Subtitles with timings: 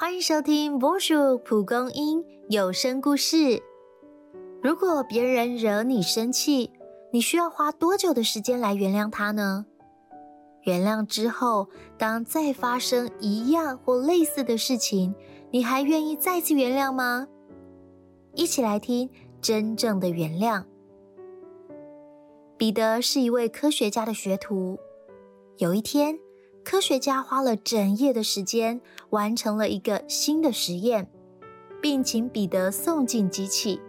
[0.00, 3.62] 欢迎收听波叔蒲公英有声故事。
[4.62, 6.70] 如果别人惹你生气，
[7.12, 9.66] 你需要花多久的时间来原谅他呢？
[10.62, 11.68] 原谅之后，
[11.98, 15.14] 当再发生一样或类似的事情，
[15.50, 17.28] 你还愿意再次原谅吗？
[18.34, 19.10] 一起来听
[19.42, 20.64] 真正的原谅。
[22.56, 24.78] 彼得是一位科学家的学徒。
[25.58, 26.18] 有一天。
[26.64, 28.80] 科学家花了整夜的时间，
[29.10, 31.10] 完成了一个新的实验，
[31.80, 33.80] 并请彼得送进机器。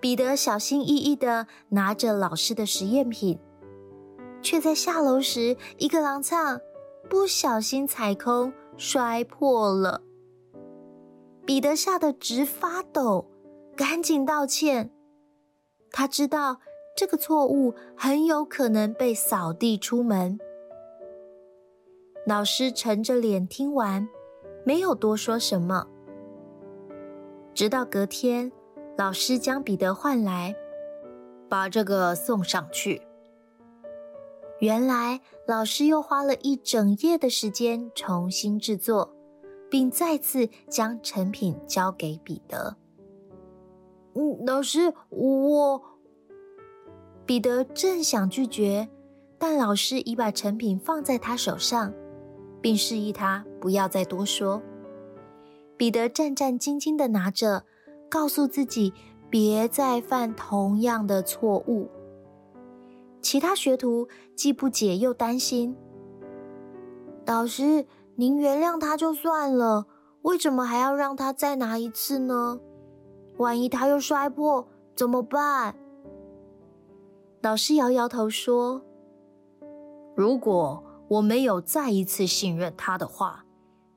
[0.00, 3.38] 彼得小心翼翼地拿着老师的实验品，
[4.42, 6.60] 却在下楼时一个踉跄，
[7.08, 10.02] 不小心踩空，摔破了。
[11.46, 13.30] 彼得吓得直发抖，
[13.74, 14.90] 赶紧道歉。
[15.90, 16.60] 他知道
[16.96, 20.38] 这个错误很有可能被扫地出门。
[22.26, 24.08] 老师沉着脸听完，
[24.64, 25.86] 没有多说什么。
[27.52, 28.50] 直到隔天，
[28.96, 30.56] 老师将彼得唤来，
[31.50, 33.02] 把这个送上去。
[34.60, 39.14] 原来，老师又花了一整夜的时间重新制作，
[39.70, 42.78] 并再次将成品交给彼得。
[44.14, 45.82] 嗯，老师，我……
[47.26, 48.88] 彼得正想拒绝，
[49.38, 51.92] 但老师已把成品放在他手上。
[52.64, 54.62] 并示意他不要再多说。
[55.76, 57.64] 彼得战战兢兢地拿着，
[58.08, 58.94] 告诉自己
[59.28, 61.90] 别再犯同样的错误。
[63.20, 65.76] 其他学徒既不解又担心
[67.22, 67.84] ：“导师，
[68.14, 69.84] 您原谅他就算了，
[70.22, 72.58] 为什么还要让他再拿一次呢？
[73.36, 75.76] 万一他又摔破怎么办？”
[77.42, 78.80] 老师摇摇头说
[80.16, 83.44] ：“如果……”我没有再一次信任他的话，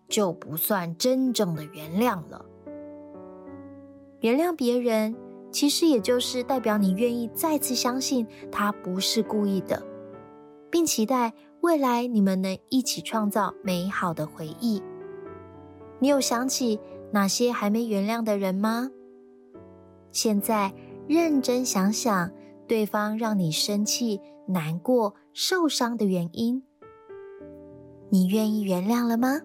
[0.08, 2.46] 就不算真正的原谅了。
[4.20, 5.16] 原谅别人，
[5.52, 9.82] 其实也就是代表你愿意再次相信他不是故意的，
[10.70, 14.82] 并期待未来你们能一起创造美好的回忆。
[16.00, 16.80] 你有想起
[17.12, 18.92] 哪些还没原谅的人吗？
[20.12, 20.74] 现在
[21.08, 22.32] 认真想想，
[22.68, 26.64] 对方让你生气、难过、受伤的原因。
[28.10, 29.40] 你愿意原谅了吗？